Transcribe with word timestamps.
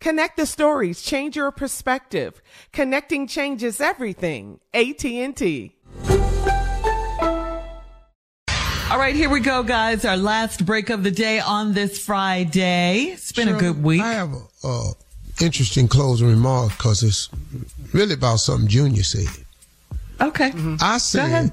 Connect 0.00 0.36
the 0.36 0.46
stories, 0.46 1.02
change 1.02 1.36
your 1.36 1.50
perspective. 1.50 2.42
Connecting 2.72 3.26
changes 3.26 3.80
everything. 3.80 4.60
AT&T. 4.74 5.72
All 8.88 8.98
right, 8.98 9.16
here 9.16 9.28
we 9.28 9.40
go, 9.40 9.62
guys. 9.62 10.04
Our 10.04 10.16
last 10.16 10.64
break 10.64 10.90
of 10.90 11.02
the 11.02 11.10
day 11.10 11.40
on 11.40 11.74
this 11.74 11.98
Friday. 11.98 13.06
It's 13.12 13.32
been 13.32 13.48
a 13.48 13.58
good 13.58 13.82
week. 13.82 14.00
I 14.00 14.12
have 14.12 14.32
a 14.32 14.68
uh, 14.68 14.92
interesting 15.40 15.88
closing 15.88 16.28
remark 16.28 16.70
because 16.76 17.02
it's 17.02 17.28
really 17.92 18.14
about 18.14 18.36
something 18.36 18.68
Junior 18.68 19.02
said. 19.02 19.26
Okay. 20.20 20.52
I 20.80 20.98
said 20.98 21.50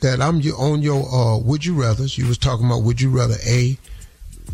that 0.00 0.20
I'm 0.20 0.40
your, 0.40 0.58
on 0.58 0.82
your 0.82 1.06
uh, 1.08 1.38
would 1.38 1.64
you 1.64 1.74
rather. 1.80 2.04
You 2.04 2.26
was 2.26 2.36
talking 2.36 2.66
about 2.66 2.82
would 2.82 3.00
you 3.00 3.10
rather 3.10 3.36
a 3.46 3.78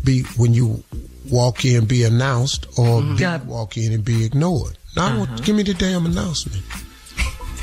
be 0.03 0.23
when 0.37 0.53
you 0.53 0.83
walk 1.29 1.65
in 1.65 1.77
and 1.77 1.87
be 1.87 2.03
announced 2.03 2.67
or 2.77 3.01
Yeah. 3.17 3.37
walk 3.43 3.77
in 3.77 3.93
and 3.93 4.03
be 4.03 4.25
ignored. 4.25 4.77
Now 4.95 5.19
want, 5.19 5.43
give 5.43 5.55
me 5.55 5.63
the 5.63 5.73
damn 5.73 6.05
announcement. 6.05 6.63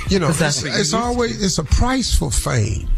You 0.09 0.19
know, 0.19 0.31
it's, 0.31 0.63
you 0.65 0.71
it's 0.73 0.93
always 0.93 1.43
it's 1.43 1.59
a 1.59 1.65
price 1.65 2.15
for 2.15 2.31
fame. 2.33 2.89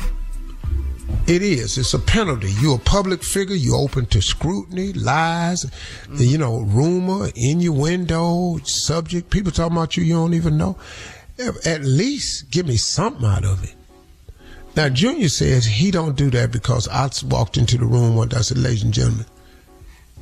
It 1.27 1.43
is. 1.43 1.79
It's 1.79 1.95
a 1.95 1.99
penalty. 1.99 2.51
You're 2.61 2.77
a 2.77 2.81
public 2.81 3.23
figure. 3.23 3.55
You're 3.55 3.77
open 3.77 4.07
to 4.07 4.23
scrutiny, 4.23 4.93
lies, 4.95 5.65
mm-hmm. 5.65 6.17
you 6.19 6.39
know, 6.39 6.61
rumor, 6.61 7.29
innuendo, 7.37 8.59
subject. 8.65 9.31
People 9.31 9.53
talking 9.53 9.77
about 9.77 9.97
you 9.97 10.05
you 10.05 10.15
don't 10.15 10.35
even 10.35 10.57
know. 10.57 10.79
At 11.65 11.83
least 11.83 12.51
give 12.51 12.67
me 12.67 12.77
something 12.77 13.25
out 13.25 13.45
of 13.45 13.63
it. 13.63 13.75
Now, 14.75 14.89
Junior 14.89 15.29
says 15.29 15.67
he 15.67 15.91
don't 15.91 16.17
do 16.17 16.31
that 16.31 16.51
because 16.51 16.89
I 16.89 17.09
walked 17.27 17.57
into 17.59 17.77
the 17.77 17.85
room 17.85 18.17
one 18.17 18.29
day. 18.29 18.39
I 18.39 18.41
said, 18.41 18.59
ladies 18.59 18.83
and 18.83 18.95
gentlemen, 18.95 19.27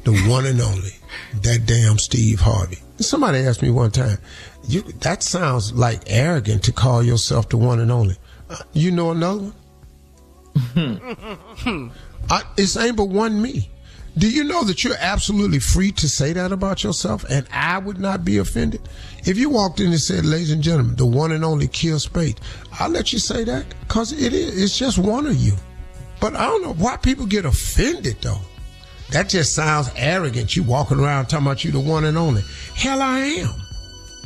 the 0.04 0.12
one 0.28 0.46
and 0.46 0.60
only, 0.60 0.94
that 1.42 1.66
damn 1.66 1.98
Steve 1.98 2.40
Harvey. 2.40 2.78
Somebody 2.98 3.38
asked 3.38 3.62
me 3.62 3.70
one 3.70 3.90
time, 3.90 4.18
you, 4.68 4.82
that 5.00 5.22
sounds 5.22 5.72
like 5.72 6.02
arrogant 6.06 6.64
to 6.64 6.72
call 6.72 7.02
yourself 7.02 7.48
the 7.48 7.56
one 7.56 7.80
and 7.80 7.90
only. 7.90 8.16
Uh, 8.48 8.56
you 8.72 8.90
know 8.90 9.10
another 9.10 9.52
one? 9.52 9.54
I, 12.30 12.42
it's 12.56 12.76
ain't 12.76 12.96
but 12.96 13.08
one 13.08 13.40
me. 13.40 13.70
Do 14.18 14.28
you 14.28 14.42
know 14.44 14.64
that 14.64 14.82
you're 14.82 14.96
absolutely 14.98 15.60
free 15.60 15.92
to 15.92 16.08
say 16.08 16.32
that 16.32 16.50
about 16.50 16.82
yourself 16.82 17.24
and 17.30 17.46
I 17.52 17.78
would 17.78 17.98
not 17.98 18.24
be 18.24 18.38
offended? 18.38 18.80
If 19.24 19.38
you 19.38 19.50
walked 19.50 19.78
in 19.80 19.86
and 19.86 20.00
said, 20.00 20.24
ladies 20.24 20.50
and 20.50 20.62
gentlemen, 20.62 20.96
the 20.96 21.06
one 21.06 21.30
and 21.32 21.44
only 21.44 21.68
Kill 21.68 22.00
Spates, 22.00 22.40
I'll 22.78 22.90
let 22.90 23.12
you 23.12 23.18
say 23.18 23.44
that 23.44 23.66
because 23.80 24.12
it 24.12 24.32
is, 24.32 24.60
it's 24.60 24.76
just 24.76 24.98
one 24.98 25.26
of 25.26 25.36
you. 25.36 25.52
But 26.20 26.34
I 26.34 26.46
don't 26.46 26.62
know 26.62 26.74
why 26.74 26.96
people 26.96 27.24
get 27.24 27.44
offended 27.44 28.16
though. 28.20 28.40
That 29.12 29.28
just 29.28 29.54
sounds 29.54 29.90
arrogant. 29.96 30.54
You 30.56 30.62
walking 30.62 31.00
around 31.00 31.26
talking 31.26 31.46
about 31.46 31.64
you 31.64 31.72
the 31.72 31.80
one 31.80 32.04
and 32.04 32.16
only. 32.16 32.42
Hell, 32.74 33.02
I 33.02 33.18
am. 33.18 33.50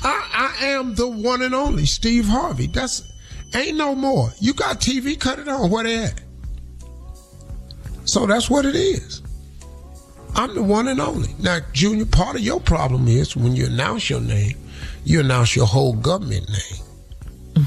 I, 0.03 0.55
I 0.61 0.67
am 0.67 0.95
the 0.95 1.09
one 1.09 1.41
and 1.43 1.55
only 1.55 1.87
Steve 1.87 2.27
Harvey. 2.27 2.67
That's 2.67 3.11
ain't 3.55 3.79
no 3.79 3.95
more. 3.95 4.31
You 4.41 4.53
got 4.53 4.81
TV, 4.81 5.19
cut 5.19 5.39
it 5.39 5.49
on. 5.49 5.71
Where 5.71 5.85
they 5.85 6.05
at? 6.05 6.21
So 8.05 8.27
that's 8.27 8.51
what 8.51 8.67
it 8.67 8.77
is. 8.77 9.23
I'm 10.35 10.55
the 10.55 10.63
one 10.63 10.89
and 10.89 11.01
only. 11.01 11.35
Now, 11.39 11.61
Junior, 11.73 12.05
part 12.05 12.37
of 12.37 12.43
your 12.43 12.61
problem 12.61 13.09
is 13.09 13.37
when 13.37 13.57
you 13.57 13.67
announce 13.67 14.11
your 14.11 14.21
name, 14.21 14.59
you 15.05 15.21
announce 15.21 15.57
your 15.57 15.67
whole 15.67 15.95
government 15.95 16.47
name. 16.51 17.67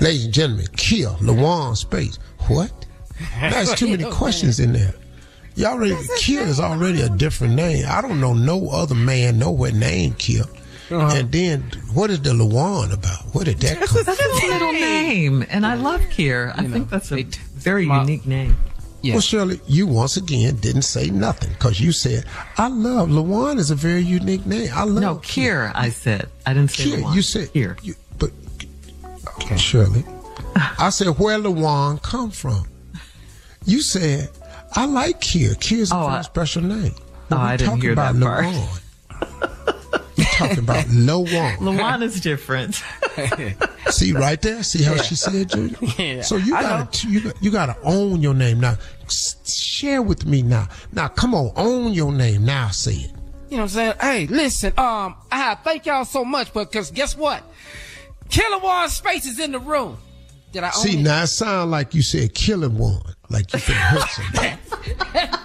Ladies 0.00 0.26
and 0.26 0.34
gentlemen, 0.34 0.66
kill 0.76 1.14
Lawan 1.14 1.76
Spates. 1.76 2.18
What? 2.46 2.70
That's 3.40 3.74
too 3.74 3.88
many 3.88 4.04
questions 4.12 4.60
in 4.60 4.72
there. 4.72 4.94
You 5.58 5.66
already 5.66 5.96
Kill 6.18 6.44
is 6.44 6.60
already 6.60 7.00
a 7.00 7.08
different 7.08 7.54
name. 7.54 7.84
I 7.88 8.00
don't 8.00 8.20
know 8.20 8.32
no 8.32 8.70
other 8.70 8.94
man 8.94 9.40
nowhere 9.40 9.72
named 9.72 10.16
Kill. 10.18 10.44
Uh-huh. 10.88 11.16
And 11.16 11.32
then 11.32 11.62
what 11.92 12.10
is 12.10 12.22
the 12.22 12.30
Lawan 12.30 12.94
about? 12.94 13.34
Where 13.34 13.44
did 13.44 13.58
that 13.58 13.76
come? 13.84 14.04
That's 14.04 14.20
his 14.20 14.50
middle 14.50 14.72
name, 14.72 15.44
and 15.50 15.66
I 15.66 15.74
love 15.74 16.00
Kier. 16.02 16.52
I 16.56 16.62
think 16.68 16.88
that's 16.90 17.10
a 17.10 17.24
very 17.24 17.84
unique 17.86 18.24
name. 18.24 18.56
Well, 19.02 19.20
Shirley, 19.20 19.60
you 19.66 19.88
once 19.88 20.16
again 20.16 20.56
didn't 20.56 20.82
say 20.82 21.10
nothing 21.10 21.50
because 21.50 21.80
you 21.80 21.90
said, 21.90 22.24
I 22.56 22.68
love 22.68 23.08
Lawan 23.08 23.58
is 23.58 23.72
a 23.72 23.74
very 23.74 24.02
unique 24.02 24.46
name. 24.46 24.70
I 24.72 24.84
love 24.84 25.02
No, 25.02 25.16
Kier. 25.16 25.72
I 25.74 25.90
said. 25.90 26.28
I 26.46 26.54
didn't 26.54 26.70
say 26.70 26.84
Kier. 26.84 27.02
Lawan. 27.02 27.14
You 27.16 27.22
said 27.22 27.48
Kier. 27.48 27.84
You, 27.84 27.94
but 28.18 28.30
Shirley, 29.58 30.04
I 30.78 30.90
said 30.90 31.08
where 31.18 31.38
Lawan 31.38 32.00
come 32.02 32.30
from? 32.30 32.68
You 33.64 33.82
said 33.82 34.30
I 34.74 34.84
like 34.86 35.20
Kier. 35.20 35.58
Kier's 35.58 35.90
a 35.90 35.96
Oh, 35.96 36.00
very 36.06 36.12
I- 36.18 36.22
special 36.22 36.62
name. 36.62 36.94
Oh, 37.30 37.36
I 37.36 37.56
didn't 37.56 37.68
talking 37.70 37.82
hear 37.82 37.92
about 37.92 38.14
that 38.14 38.22
part. 38.22 38.44
Lawan. 38.46 38.80
We're 40.16 40.24
talking 40.24 40.58
about 40.58 40.84
Lawan. 40.86 41.56
Lawan 41.58 42.02
is 42.02 42.20
different. 42.20 42.82
See 43.90 44.12
right 44.12 44.40
there. 44.40 44.62
See 44.62 44.82
how 44.82 44.96
she 44.96 45.14
said, 45.14 45.50
Junior. 45.50 45.76
Yeah, 45.98 46.22
So 46.22 46.36
you 46.36 46.52
gotta 46.52 47.06
you 47.08 47.20
got 47.20 47.42
you 47.42 47.50
gotta 47.50 47.76
own 47.82 48.20
your 48.20 48.34
name 48.34 48.60
now. 48.60 48.76
S- 49.06 49.36
Share 49.52 50.02
with 50.02 50.26
me 50.26 50.42
now. 50.42 50.68
Now 50.92 51.08
come 51.08 51.34
on, 51.34 51.52
own 51.56 51.92
your 51.92 52.12
name 52.12 52.44
now. 52.44 52.68
Say 52.68 52.94
it. 52.94 53.10
You 53.50 53.56
know 53.56 53.62
what 53.62 53.62
I'm 53.62 53.68
saying? 53.68 53.94
Hey, 54.00 54.26
listen, 54.26 54.72
um, 54.76 55.14
I 55.32 55.54
thank 55.64 55.86
y'all 55.86 56.04
so 56.04 56.24
much, 56.24 56.52
but 56.52 56.70
because 56.70 56.90
guess 56.90 57.16
what? 57.16 57.42
Killer 58.28 58.58
One 58.58 58.88
Spates 58.90 59.26
is 59.26 59.38
in 59.38 59.52
the 59.52 59.58
room. 59.60 59.96
Did 60.52 60.64
I 60.64 60.68
own 60.68 60.72
See 60.74 60.98
it? 60.98 61.02
now 61.02 61.22
it 61.22 61.28
sound 61.28 61.70
like 61.70 61.94
you 61.94 62.02
said 62.02 62.34
killing 62.34 62.76
one, 62.76 63.00
like 63.30 63.52
you 63.52 63.60
could 63.60 63.74
hurt 63.74 64.08
somebody. 64.10 64.56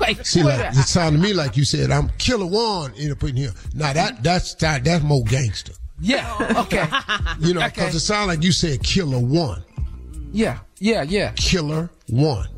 Wait, 0.00 0.24
See, 0.26 0.42
like, 0.42 0.72
it 0.74 0.76
sounded 0.86 1.18
to 1.18 1.22
me 1.22 1.34
like 1.34 1.56
you 1.58 1.64
said, 1.64 1.90
I'm 1.90 2.08
Killer 2.18 2.46
One 2.46 2.94
in 2.94 3.14
in 3.20 3.36
here. 3.36 3.52
Now 3.74 3.92
that 3.92 4.22
that's 4.22 4.54
that, 4.56 4.82
that's 4.82 5.04
more 5.04 5.22
gangster. 5.24 5.72
yeah, 6.00 6.54
okay, 6.56 6.86
You 7.46 7.52
know, 7.54 7.60
Okay. 7.60 7.68
because 7.74 7.94
it 7.94 8.00
sounded 8.00 8.34
like 8.34 8.42
you 8.42 8.52
said 8.52 8.82
Killer 8.82 9.18
One. 9.18 9.62
yeah, 10.32 10.60
yeah, 10.78 11.02
yeah, 11.02 11.32
Killer 11.36 11.90
One. 12.08 12.48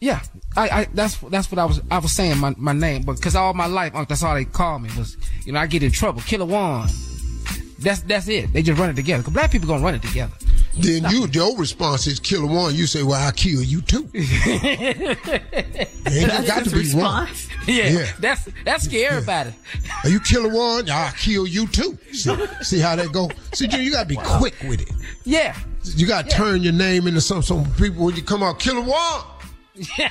yeah. 0.00 0.20
I, 0.56 0.68
I 0.68 0.88
that's 0.94 1.16
that's 1.18 1.50
what 1.50 1.58
I 1.58 1.64
was 1.64 1.80
I 1.90 1.98
was 1.98 2.12
saying 2.12 2.38
my, 2.38 2.54
my 2.56 2.72
name, 2.72 3.02
but 3.02 3.16
because 3.16 3.34
all 3.36 3.54
my 3.54 3.66
life 3.66 3.92
that's 4.08 4.22
all 4.22 4.34
they 4.34 4.44
call 4.44 4.78
me 4.78 4.88
was 4.96 5.16
you 5.44 5.52
know 5.52 5.60
I 5.60 5.66
get 5.66 5.82
in 5.82 5.90
trouble, 5.92 6.22
Killer 6.22 6.44
One. 6.46 6.88
That's 7.80 8.00
that's 8.02 8.28
it. 8.28 8.52
They 8.52 8.62
just 8.62 8.78
run 8.80 8.90
it 8.90 8.94
together. 8.96 9.22
'Cause 9.24 9.32
black 9.32 9.50
people 9.50 9.66
gonna 9.68 9.82
run 9.84 9.94
it 9.94 10.02
together. 10.02 10.32
Then 10.76 11.04
you, 11.10 11.26
your 11.28 11.56
response 11.56 12.06
is 12.08 12.18
Killer 12.18 12.46
One. 12.46 12.74
You 12.74 12.86
say, 12.86 13.02
well, 13.04 13.26
I 13.26 13.30
kill 13.30 13.62
you 13.62 13.80
too. 13.80 14.08
Ain't 14.14 15.18
That's 16.28 16.46
got 16.46 16.64
to 16.64 16.70
be 16.70 16.76
one. 16.94 17.26
response. 17.26 17.48
Yeah, 17.66 17.88
Yeah. 17.88 18.06
that's 18.20 18.46
that's 18.66 18.84
scary 18.84 19.06
everybody. 19.06 19.54
Are 20.02 20.10
you 20.10 20.20
Killer 20.20 20.50
One? 20.52 20.90
I 20.90 21.12
kill 21.18 21.46
you 21.46 21.66
too. 21.66 21.96
See, 22.12 22.36
see 22.60 22.78
how 22.78 22.94
that 22.96 23.10
go? 23.10 23.30
See, 23.54 23.66
Junior, 23.68 23.84
you 23.84 23.90
got 23.90 24.02
to 24.02 24.08
be 24.08 24.16
quick 24.16 24.54
with 24.68 24.82
it. 24.82 24.90
Yeah, 25.24 25.56
You 25.96 26.06
got 26.06 26.28
to 26.28 26.36
turn 26.36 26.62
your 26.62 26.74
name 26.74 27.06
into 27.06 27.22
some 27.22 27.40
some 27.42 27.64
people 27.76 28.04
when 28.04 28.16
you 28.16 28.22
come 28.22 28.42
out 28.42 28.58
Killer 28.58 28.82
One. 28.82 29.22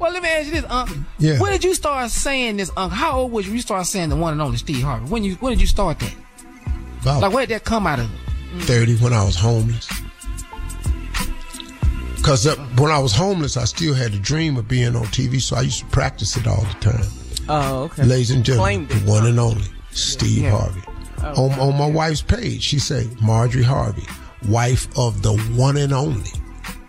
Well, 0.00 0.12
let 0.14 0.22
me 0.22 0.30
ask 0.30 0.46
you 0.46 0.52
this, 0.52 0.64
Unc. 0.70 0.90
Yeah. 1.18 1.38
When 1.38 1.52
did 1.52 1.62
you 1.62 1.74
start 1.74 2.10
saying 2.10 2.56
this, 2.56 2.70
Unc? 2.74 2.90
How 2.90 3.18
old 3.20 3.32
was 3.32 3.44
you? 3.44 3.50
when 3.52 3.56
You 3.58 3.62
started 3.62 3.84
saying 3.84 4.08
the 4.08 4.16
one 4.16 4.32
and 4.32 4.40
only 4.40 4.56
Steve 4.56 4.82
Harvey. 4.82 5.04
When 5.10 5.22
you 5.22 5.34
when 5.36 5.52
did 5.52 5.60
you 5.60 5.66
start 5.66 5.98
that? 5.98 6.14
Like 7.04 7.32
where 7.34 7.44
did 7.46 7.54
that 7.54 7.64
come 7.64 7.86
out 7.86 7.98
of? 8.00 8.08
30 8.60 8.96
when 8.96 9.12
I 9.12 9.24
was 9.24 9.36
homeless. 9.36 9.88
Because 12.16 12.46
uh, 12.46 12.56
when 12.76 12.90
I 12.90 12.98
was 12.98 13.14
homeless, 13.14 13.56
I 13.56 13.64
still 13.64 13.94
had 13.94 14.12
a 14.12 14.18
dream 14.18 14.56
of 14.56 14.68
being 14.68 14.94
on 14.94 15.04
TV, 15.06 15.40
so 15.40 15.56
I 15.56 15.62
used 15.62 15.80
to 15.80 15.86
practice 15.86 16.36
it 16.36 16.46
all 16.46 16.62
the 16.62 16.76
time. 16.80 17.06
Oh, 17.48 17.84
okay. 17.84 18.04
Ladies 18.04 18.30
and 18.30 18.44
gentlemen, 18.44 18.86
the 18.88 18.94
one 19.10 19.26
and 19.26 19.40
only 19.40 19.64
Steve 19.90 20.50
Harvey. 20.50 20.82
Oh, 21.22 21.50
on, 21.50 21.58
on 21.58 21.78
my 21.78 21.86
wife's 21.86 22.22
page, 22.22 22.62
she 22.62 22.78
say 22.78 23.08
Marjorie 23.22 23.62
Harvey, 23.62 24.06
wife 24.48 24.86
of 24.98 25.22
the 25.22 25.36
one 25.54 25.76
and 25.76 25.92
only 25.92 26.30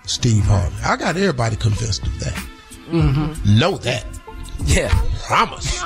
Steve 0.06 0.44
Harvey. 0.44 0.76
I 0.84 0.98
got 0.98 1.16
everybody 1.16 1.56
convinced 1.56 2.06
of 2.06 2.20
that. 2.20 2.34
Mm-hmm. 2.90 3.60
Know 3.60 3.78
that. 3.78 4.06
Yeah. 4.66 4.90
Promise. 5.26 5.82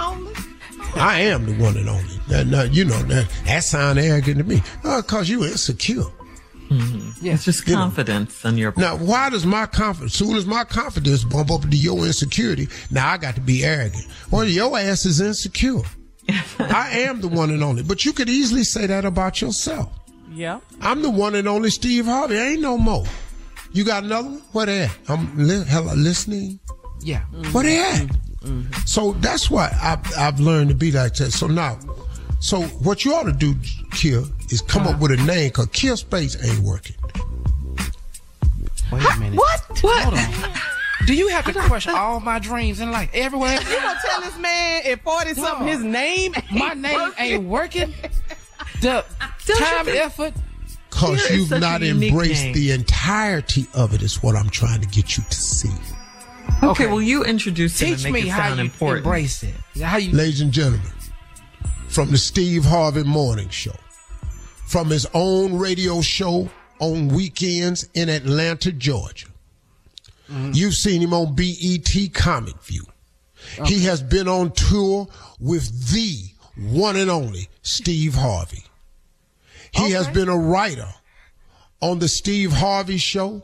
I 0.95 1.19
am 1.21 1.45
the 1.45 1.53
one 1.63 1.77
and 1.77 1.89
only. 1.89 2.17
That, 2.29 2.49
that- 2.51 2.73
you 2.73 2.85
know 2.85 3.01
that 3.03 3.29
that 3.45 3.63
sound 3.63 3.99
arrogant 3.99 4.37
to 4.39 4.43
me. 4.43 4.61
Uh, 4.83 5.01
Cause 5.01 5.29
you 5.29 5.43
insecure. 5.45 6.03
Mm-hmm. 6.69 7.23
Yeah, 7.23 7.33
it's 7.35 7.45
just 7.45 7.67
You 7.67 7.73
know. 7.75 7.81
confidence 7.81 8.43
on 8.43 8.57
your 8.57 8.73
Now, 8.75 8.95
why 8.97 9.29
does 9.29 9.45
my 9.45 9.67
confidence, 9.67 10.15
soon 10.15 10.35
as 10.35 10.47
my 10.47 10.63
confidence 10.63 11.23
bump 11.23 11.51
up 11.51 11.61
to 11.61 11.77
your 11.77 11.99
insecurity, 12.05 12.67
now 12.89 13.07
I 13.11 13.17
got 13.17 13.35
to 13.35 13.41
be 13.41 13.63
arrogant? 13.63 14.07
Well, 14.31 14.45
your 14.45 14.75
ass 14.77 15.05
is 15.05 15.21
insecure. 15.21 15.81
I 16.59 17.01
am 17.01 17.21
the 17.21 17.27
one 17.27 17.51
and 17.51 17.63
only, 17.63 17.83
but 17.83 18.03
you 18.03 18.13
could 18.13 18.29
easily 18.29 18.63
say 18.63 18.87
that 18.87 19.05
about 19.05 19.41
yourself. 19.41 19.91
Yeah. 20.31 20.59
I'm 20.81 21.03
the 21.03 21.11
one 21.11 21.35
and 21.35 21.47
only 21.47 21.69
Steve 21.69 22.05
Harvey. 22.05 22.35
Ain't 22.35 22.61
no 22.61 22.79
more. 22.79 23.05
You 23.71 23.83
got 23.83 24.03
another 24.03 24.29
one? 24.29 24.41
Where 24.51 24.65
they 24.65 24.81
at? 24.85 24.97
I'm 25.07 25.37
li- 25.37 25.65
hello, 25.67 25.93
listening. 25.93 26.59
Yeah. 27.01 27.21
Where 27.51 27.63
they 27.63 27.77
at? 27.79 28.09
Mm-hmm. 28.45 28.73
So 28.85 29.13
that's 29.13 29.49
why 29.49 29.75
I've, 29.81 30.17
I've 30.17 30.39
learned 30.39 30.69
to 30.69 30.75
be 30.75 30.91
like 30.91 31.15
that. 31.15 31.31
So 31.31 31.47
now, 31.47 31.79
so 32.39 32.61
what 32.61 33.05
you 33.05 33.13
ought 33.13 33.23
to 33.23 33.33
do, 33.33 33.55
Kill, 33.91 34.25
is 34.49 34.61
come 34.61 34.83
up 34.83 34.89
uh-huh. 34.89 34.97
with 35.01 35.11
a 35.11 35.23
name 35.23 35.49
because 35.49 35.67
Kill 35.67 35.97
Spates 35.97 36.37
ain't 36.43 36.59
working. 36.59 36.95
Wait 38.91 39.03
a 39.03 39.19
minute. 39.19 39.37
What? 39.37 39.61
Hold 39.81 40.13
on. 40.13 40.61
Do 41.05 41.13
you 41.13 41.27
have 41.29 41.45
to 41.45 41.53
crush 41.53 41.87
all 41.87 42.19
my 42.19 42.39
dreams 42.39 42.79
in 42.79 42.91
life 42.91 43.09
everywhere? 43.13 43.59
You 43.61 43.81
gonna 43.81 43.99
tell 44.03 44.21
this 44.21 44.37
man 44.39 44.83
at 44.85 45.03
40 45.03 45.33
something 45.35 45.67
his 45.67 45.83
name? 45.83 46.33
My 46.51 46.73
name 46.73 46.99
working? 46.99 47.25
ain't 47.25 47.43
working. 47.43 47.93
The 48.81 49.05
Don't 49.45 49.59
you 49.59 49.65
time, 49.65 49.85
think- 49.85 49.97
effort. 49.97 50.33
Because 50.89 51.29
you've 51.29 51.51
not 51.51 51.83
embraced 51.83 52.43
name. 52.43 52.53
the 52.53 52.71
entirety 52.71 53.67
of 53.73 53.93
it, 53.93 54.01
is 54.01 54.23
what 54.23 54.35
I'm 54.35 54.49
trying 54.49 54.79
to 54.79 54.87
get 54.87 55.17
you 55.17 55.23
to 55.29 55.35
see. 55.35 55.69
Okay, 56.63 56.87
well, 56.87 57.01
you 57.01 57.23
introduce 57.23 57.79
him 57.79 57.89
Teach 57.95 58.05
and 58.05 58.13
make 58.13 58.23
me 58.23 58.29
it 58.29 58.31
how 58.31 58.47
sound 58.47 58.59
you 58.59 58.65
important. 58.65 59.05
embrace 59.05 59.43
it. 59.43 59.53
How 59.81 59.97
you? 59.97 60.11
Ladies 60.11 60.41
and 60.41 60.51
gentlemen, 60.51 60.91
from 61.89 62.11
the 62.11 62.17
Steve 62.17 62.65
Harvey 62.65 63.03
Morning 63.03 63.49
Show, 63.49 63.75
from 64.67 64.89
his 64.89 65.05
own 65.13 65.57
radio 65.57 66.01
show 66.01 66.49
on 66.79 67.09
weekends 67.09 67.87
in 67.93 68.09
Atlanta, 68.09 68.71
Georgia. 68.71 69.27
Mm-hmm. 70.29 70.51
You've 70.53 70.73
seen 70.73 71.01
him 71.01 71.13
on 71.13 71.35
BET 71.35 72.13
Comic 72.13 72.61
View. 72.63 72.83
He 73.65 73.83
has 73.85 74.01
been 74.01 74.27
on 74.27 74.51
tour 74.51 75.07
with 75.39 75.91
the 75.93 76.17
one 76.57 76.95
and 76.95 77.11
only 77.11 77.47
Steve 77.61 78.15
Harvey. 78.15 78.63
He 79.71 79.91
has 79.91 80.07
been 80.07 80.29
a 80.29 80.37
writer 80.37 80.87
on 81.81 81.99
the 81.99 82.07
Steve 82.07 82.51
Harvey 82.53 82.97
Show 82.97 83.43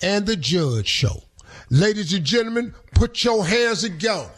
and 0.00 0.24
the 0.24 0.36
Judge 0.36 0.86
Show. 0.86 1.24
Ladies 1.70 2.12
and 2.14 2.24
gentlemen, 2.24 2.74
put 2.94 3.24
your 3.24 3.44
hands 3.44 3.82
together 3.82 4.30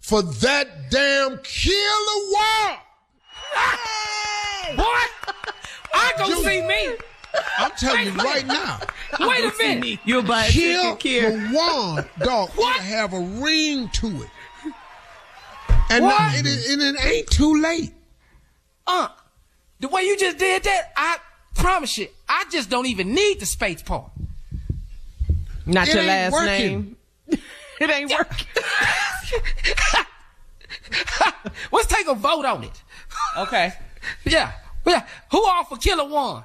for 0.00 0.22
that 0.22 0.90
damn 0.90 1.38
killer 1.38 2.30
war. 2.30 2.76
Boy, 4.76 5.00
I 5.94 6.12
go 6.18 6.26
You- 6.28 6.42
see 6.44 6.62
me. 6.62 6.96
I'm 7.58 7.70
telling 7.72 8.06
you 8.06 8.12
right 8.14 8.46
now, 8.46 8.80
Wait 9.20 9.44
a 9.44 9.52
minute. 9.58 10.00
You'll 10.04 10.22
buy 10.22 10.46
a 10.46 10.50
kill 10.50 10.96
ticket, 10.96 11.32
the 11.32 11.38
Kier. 11.48 11.52
one 11.54 12.08
dog. 12.20 12.50
What? 12.54 12.80
have 12.80 13.12
a 13.12 13.20
ring 13.20 13.88
to 13.90 14.06
it, 14.22 14.72
and 15.90 16.04
What? 16.04 16.18
now- 16.18 16.32
and 16.34 16.46
it, 16.46 16.66
and 16.70 16.82
it 16.82 17.04
ain't 17.04 17.30
too 17.30 17.60
late. 17.60 17.92
Uh, 18.86 19.08
the 19.80 19.88
way 19.88 20.02
you 20.02 20.16
just 20.16 20.38
did 20.38 20.62
that, 20.64 20.92
I 20.96 21.18
promise 21.54 21.98
you, 21.98 22.08
I 22.28 22.44
just 22.50 22.70
don't 22.70 22.86
even 22.86 23.14
need 23.14 23.40
the 23.40 23.46
space 23.46 23.82
part. 23.82 24.10
Not 25.66 25.88
It 25.88 25.94
your 25.94 26.04
last 26.04 26.32
working. 26.32 26.46
name. 26.48 26.96
it 27.80 27.90
ain't 27.90 28.10
working. 28.10 28.46
Let's 31.72 31.86
take 31.88 32.06
a 32.08 32.14
vote 32.14 32.44
on 32.44 32.64
it. 32.64 32.82
Okay. 33.38 33.72
Yeah. 34.24 34.52
Yeah. 34.86 35.04
Who 35.32 35.44
all 35.44 35.64
for 35.64 35.76
Killer 35.78 36.08
One? 36.08 36.44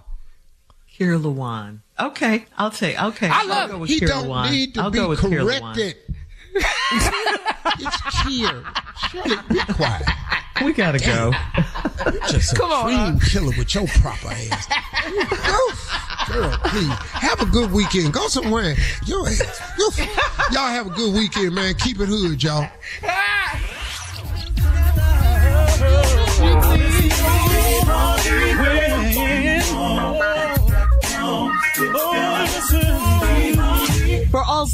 Kier 0.97 1.21
Lawan. 1.21 1.81
Okay, 2.00 2.45
I'll 2.57 2.71
take. 2.71 3.00
Okay, 3.00 3.27
I 3.27 3.41
I'll 3.41 3.47
love 3.47 3.69
go 3.69 3.75
it. 3.75 3.79
with 3.81 3.89
He 3.91 4.00
Kier 4.00 4.07
don't 4.07 4.25
Lawan. 4.27 4.50
need 4.51 4.73
to 4.73 4.81
I'll 4.81 4.89
be 4.89 4.97
go 4.97 5.09
with 5.09 5.19
Kier 5.19 5.44
Lawan. 5.45 5.62
corrected. 5.75 5.95
it's 6.56 7.97
Kier. 8.17 8.65
Shirley, 9.12 9.38
be 9.50 9.60
quiet. 9.74 10.07
We 10.65 10.74
gotta 10.74 10.98
go. 10.98 11.31
Just 12.29 12.53
a 12.53 12.55
Come 12.55 12.72
on, 12.72 12.84
cream 13.19 13.19
killer 13.29 13.53
with 13.55 13.75
your 13.75 13.86
proper 13.88 14.29
ass. 14.29 14.67
Girl, 16.31 16.50
please 16.63 16.88
have 16.88 17.41
a 17.41 17.45
good 17.45 17.71
weekend. 17.71 18.13
Go 18.13 18.27
somewhere. 18.27 18.75
Your 19.05 19.27
ass. 19.27 19.61
Yo, 19.77 19.89
y'all 20.51 20.69
have 20.69 20.88
a 20.88 20.89
good 20.91 21.13
weekend, 21.13 21.53
man. 21.55 21.73
Keep 21.75 22.00
it 22.00 22.07
hood, 22.07 22.41
y'all. 22.41 22.69
For 27.85 28.11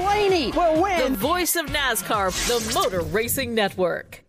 Blaney 0.00 0.50
will 0.52 0.82
win. 0.82 1.12
The 1.12 1.18
voice 1.18 1.56
of 1.56 1.66
NASCAR, 1.66 2.30
the 2.48 2.74
Motor 2.74 3.00
Racing 3.00 3.54
Network. 3.54 4.24